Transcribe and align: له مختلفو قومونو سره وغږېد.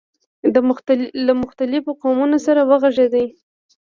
له 1.25 1.31
مختلفو 1.41 1.91
قومونو 2.01 2.37
سره 2.45 2.61
وغږېد. 2.69 3.15